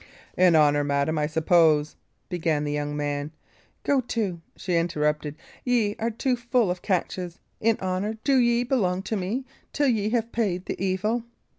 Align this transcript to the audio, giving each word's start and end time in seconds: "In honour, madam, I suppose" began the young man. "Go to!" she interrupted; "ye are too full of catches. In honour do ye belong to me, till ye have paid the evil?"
"In 0.35 0.55
honour, 0.55 0.83
madam, 0.83 1.19
I 1.19 1.27
suppose" 1.27 1.95
began 2.27 2.63
the 2.63 2.71
young 2.71 2.97
man. 2.97 3.31
"Go 3.83 4.01
to!" 4.01 4.41
she 4.57 4.75
interrupted; 4.75 5.35
"ye 5.63 5.95
are 5.99 6.09
too 6.09 6.35
full 6.35 6.71
of 6.71 6.81
catches. 6.81 7.37
In 7.59 7.77
honour 7.79 8.17
do 8.23 8.37
ye 8.39 8.63
belong 8.63 9.03
to 9.03 9.15
me, 9.15 9.45
till 9.73 9.89
ye 9.89 10.09
have 10.09 10.31
paid 10.31 10.65
the 10.65 10.83
evil?" 10.83 11.25